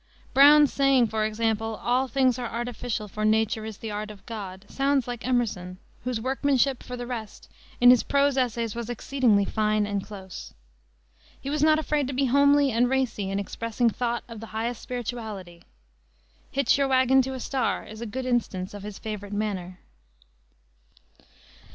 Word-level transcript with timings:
Browne's 0.33 0.73
saying, 0.73 1.09
for 1.09 1.25
example, 1.25 1.75
"All 1.79 2.07
things 2.07 2.39
are 2.39 2.47
artificial, 2.49 3.07
for 3.07 3.23
nature 3.23 3.65
is 3.65 3.77
the 3.77 3.91
art 3.91 4.09
of 4.09 4.25
God," 4.25 4.65
sounds 4.67 5.07
like 5.07 5.27
Emerson, 5.27 5.77
whose 6.03 6.19
workmanship, 6.19 6.81
for 6.81 6.97
the 6.97 7.05
rest, 7.05 7.47
in 7.79 7.91
his 7.91 8.01
prose 8.01 8.35
essays 8.35 8.73
was 8.73 8.89
exceedingly 8.89 9.45
fine 9.45 9.85
and 9.85 10.03
close. 10.03 10.55
He 11.39 11.51
was 11.51 11.61
not 11.61 11.77
afraid 11.77 12.07
to 12.07 12.13
be 12.13 12.25
homely 12.25 12.71
and 12.71 12.89
racy 12.89 13.29
in 13.29 13.37
expressing 13.37 13.91
thought 13.91 14.23
of 14.27 14.39
the 14.39 14.47
highest 14.57 14.81
spirituality. 14.81 15.65
"Hitch 16.49 16.79
your 16.79 16.87
wagon 16.87 17.21
to 17.21 17.35
a 17.35 17.39
star" 17.39 17.85
is 17.85 18.01
a 18.01 18.07
good 18.07 18.25
instance 18.25 18.73
of 18.73 18.81
his 18.81 18.97
favorite 18.97 19.33
manner. 19.33 19.81